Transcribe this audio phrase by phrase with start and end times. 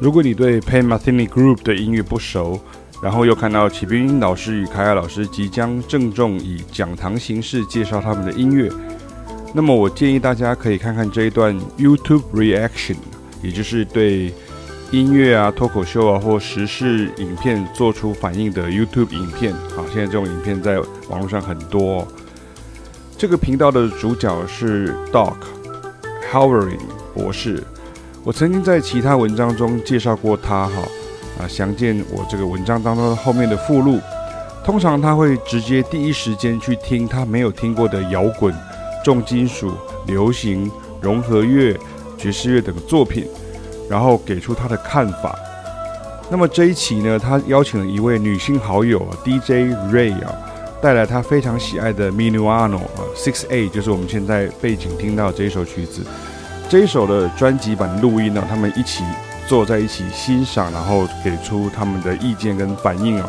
[0.00, 2.60] 如果你对 Pat Metheny Group 的音乐不熟，
[3.02, 8.70] 然后又看到启彬老师与凯亚老师即将郑重以讲堂形式介绍他们的音乐，
[9.52, 12.96] 那么我建议大家可以看看这一段 YouTube Reaction，
[13.42, 14.32] 也就是对
[14.92, 19.52] 音乐啊、脱口秀啊或时事影片做出反应的 YouTube 影片。
[19.52, 22.06] 啊，现在这种影片在网络上很多。
[23.16, 25.34] 这个频道的主角是 Doc
[26.30, 26.78] Halverin
[27.12, 27.64] 博士。
[28.28, 30.82] 我曾经在其他文章中介绍过他，哈
[31.40, 33.98] 啊，详见我这个文章当中后面的附录。
[34.62, 38.54] 通常他会直接第一时间去听他没有听过的摇滚、
[39.02, 39.72] 重金属、
[40.06, 40.70] 流行、
[41.00, 41.74] 融合乐、
[42.18, 43.26] 爵士乐等作品，
[43.88, 45.34] 然后给出他的看法。
[46.28, 50.36] 那么这一期呢，他邀请了一位女性好友 DJ Ray 啊，
[50.82, 56.02] 带来他非常喜爱的 Minuano 啊，Six A 就是我们现在背景听到这一首曲子。
[56.68, 59.02] 这一首的专辑版录音呢，他们一起
[59.46, 63.28] 坐在一起欣赏，然后给出他们的意见跟反应哦。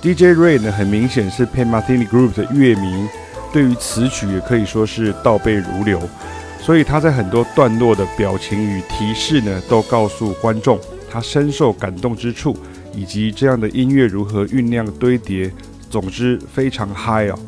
[0.00, 3.08] DJ Ray 呢，很明显是 Pat Metheny Group 的乐迷，
[3.52, 6.00] 对于词曲也可以说是倒背如流，
[6.60, 10.78] 所以他在很多段落的表情与提示呢，都告诉观众
[11.10, 12.56] 他深受感动之处，
[12.94, 15.52] 以及这样的音乐如何酝酿堆叠。
[15.90, 17.38] 总之非常嗨哦。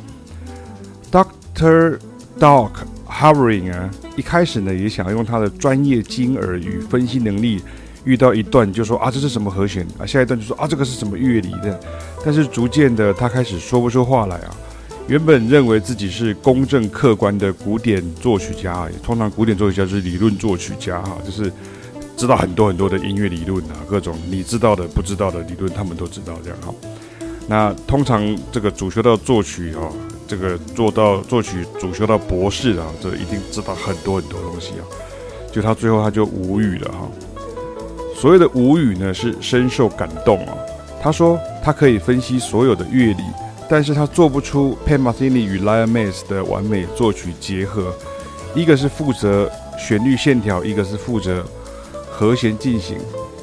[1.11, 1.99] Doctor
[2.39, 2.73] Doc
[3.09, 3.91] Halvorin 啊。
[4.17, 7.63] 一开始呢，也想用他的专业金耳与分析能力，
[8.05, 11.79] 遇到一段就说啊，这是什么和弦啊，下一段就说啊，这个是什么乐理的。
[12.25, 14.57] 但是逐渐的，他开始说不出话来啊。
[15.07, 21.53] 原本认为自己是公正客观的古典作曲家，通常古典作曲家就是理论作曲家哈，就是
[22.17, 26.73] 知道很多很多的音乐理论啊，各种你知道的、不知道的理论，他们都知道这样哈。
[27.47, 29.93] 那通常这个主修到作曲哦。
[30.27, 34.85] 这个做到作曲主修到博士啊，这一定知道很多很多东西啊。
[35.53, 37.09] 就他最后他就无语了哈。
[38.17, 40.57] 所谓的无语呢，是深受感动啊。
[41.03, 43.23] 他说他可以分析所有的乐理，
[43.69, 47.95] 但是他做不出 Pat Metheny 与 Lion m a s 的完美作曲结合。
[48.55, 51.45] 一个是负责旋律线条，一个是负责
[52.09, 52.97] 和弦进行，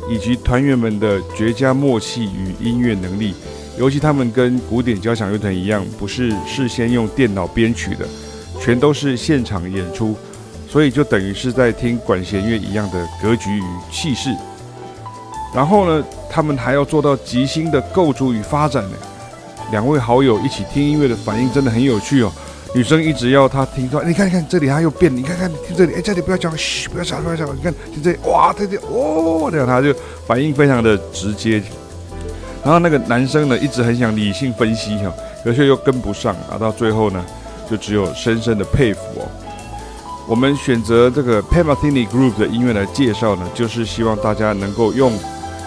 [0.10, 3.36] 以及团员们的绝佳默契与音乐能力。
[3.82, 8.06] 尤其他们跟古典交响乐团一样，不是事先用电脑编曲的，
[8.60, 10.16] 全都是现场演出，
[10.70, 14.30] 所以就等于是在听管弦乐一样的格局与气势。
[15.52, 18.92] 然后呢，他们还要做到即兴的构筑与发展呢。
[19.72, 22.32] 两位好友一起听音乐的反应真的很有趣哦。
[22.76, 29.92] 女生一直要他听说，你看看这里他又变，你看看听这里，哎，这里不要讲，嘘，不要讲，不要讲，你看听这里，哇，这里哦，这样他就
[30.28, 31.64] 反应非常的直接。
[32.64, 35.12] 然后那个男生呢，一直很想理性分析哈，
[35.44, 37.26] 可是又跟不上啊，到最后呢，
[37.70, 39.28] 就只有深深的佩服哦。
[40.28, 45.12] 我们选择这个 Pat Metheny Group 的音乐来介绍呢，就是希望大家能够用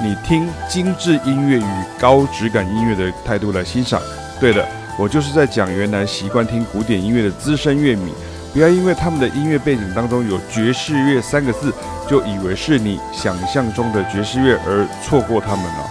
[0.01, 4.01] 你听精致音乐与高质感音乐的态度来欣赏。
[4.41, 4.65] 对了，
[4.97, 8.13] 我就是在讲原来习惯听古典音乐的资深乐迷，
[8.53, 11.73] 不要因为他们的音乐背景当中有爵士乐三个字，
[12.09, 15.91] 就以为是你想象中的爵士乐而错过他们了。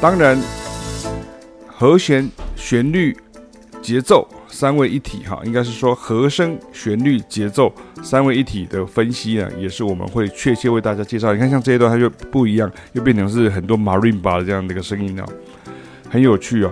[0.00, 0.38] 当然，
[1.66, 3.16] 和弦、旋律、
[3.82, 11.32] 节奏三位一体，哈，应该是说和声、旋律、节奏三位一体的分析呢，也是我们会确切为大家介绍。
[11.32, 15.26] 你看，像这一段，它就不一样，又变成是很多 marimba 的这样的一个声音啊，
[16.08, 16.70] 很有趣哦。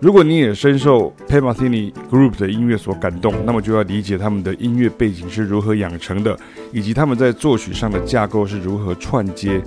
[0.00, 6.38] 如果你也深受 Pat Metheny Group 的音乐所感动，那么就要理解他们的音乐背景是如何养成的，
[6.70, 9.60] 以及他们在作曲上的架构是如何串接，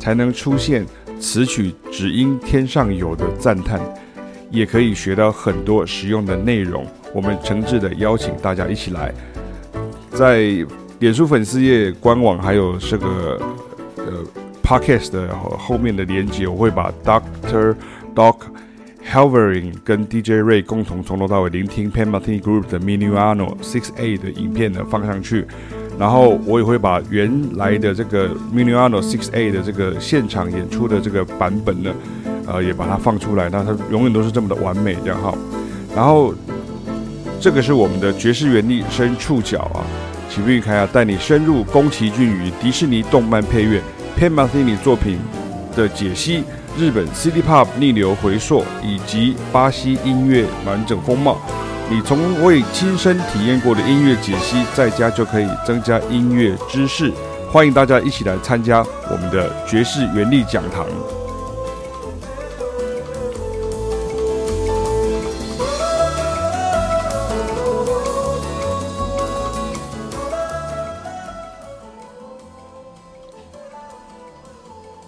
[0.00, 0.84] 才能出现。
[1.20, 3.78] 此曲只应天上有的赞叹，
[4.50, 6.84] 也可以学到很多实用的内容。
[7.14, 9.12] 我们诚挚的邀请大家一起来，
[10.12, 10.56] 在
[10.98, 13.40] 脸书粉丝页官网还有这个
[13.96, 14.24] 呃
[14.62, 17.74] Podcast 的后面的连接，我会把 Dr.
[18.14, 18.36] Doc
[19.10, 25.46] Helverin 跟 DJ Ray 共同从头到尾聆听 Pat Metheny Group 的 Minuano Six A 的影片呢放上去。
[26.00, 31.92] 然后我也会把原来的这个 Minuano Six A 的这个现场演出的这个版本呢，
[32.46, 33.50] 呃，也把它放出来。
[33.50, 35.34] 那它永远都是这么的完美，这样哈。
[35.94, 36.34] 然后
[37.38, 39.84] 这个是我们的爵士原力深触角啊，
[40.30, 43.82] 启斌与凯亚带你深入宫崎骏与迪士尼动漫配乐
[44.18, 45.18] ，Pat Metheny 作品
[45.76, 46.42] 的解析，
[46.78, 51.38] 日本 City Pop 逆流回溯以及巴西音乐完整风貌。
[51.90, 57.12] 你从未亲身体验过的音乐解析，在家就可以增加音乐知识。
[57.50, 60.86] 欢迎大家一起来参加我们的爵士原力讲堂。